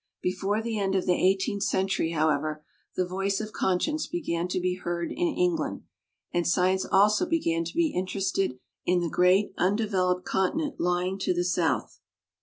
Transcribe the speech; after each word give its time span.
Before 0.23 0.63
the 0.63 0.79
end 0.79 0.95
of 0.95 1.05
the 1.05 1.13
eighteenth 1.13 1.61
century, 1.61 2.09
however, 2.13 2.63
the 2.95 3.05
voice 3.05 3.39
of 3.39 3.53
conscience 3.53 4.07
began 4.07 4.47
to 4.47 4.59
be 4.59 4.73
heard 4.73 5.11
in 5.11 5.27
England, 5.37 5.83
and 6.33 6.47
science 6.47 6.87
also 6.91 7.27
began 7.27 7.63
to 7.65 7.75
be 7.75 7.93
inter 7.93 8.17
ested 8.17 8.57
in 8.83 9.01
the 9.01 9.09
great 9.11 9.53
undeveloped 9.59 10.25
continent 10.25 10.79
lying 10.79 11.19
to 11.19 11.35
the 11.35 11.43
South. 11.45 11.99